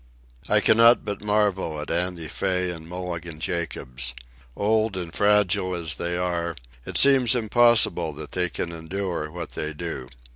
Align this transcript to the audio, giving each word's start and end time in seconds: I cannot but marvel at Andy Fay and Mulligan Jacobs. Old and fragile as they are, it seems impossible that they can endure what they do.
I 0.49 0.61
cannot 0.61 1.05
but 1.05 1.23
marvel 1.23 1.79
at 1.79 1.91
Andy 1.91 2.27
Fay 2.27 2.71
and 2.71 2.89
Mulligan 2.89 3.39
Jacobs. 3.39 4.15
Old 4.55 4.97
and 4.97 5.13
fragile 5.13 5.75
as 5.75 5.97
they 5.97 6.17
are, 6.17 6.55
it 6.87 6.97
seems 6.97 7.35
impossible 7.35 8.11
that 8.13 8.31
they 8.31 8.49
can 8.49 8.71
endure 8.71 9.29
what 9.29 9.51
they 9.51 9.73
do. 9.73 10.09